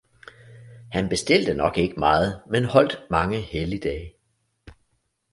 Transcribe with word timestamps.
han 0.91 1.09
bestilte 1.09 1.53
nok 1.53 1.77
ikke 1.77 1.99
meget, 1.99 2.43
men 2.49 2.65
holdt 2.65 3.03
mange 3.11 3.41
helligdage! 3.41 4.13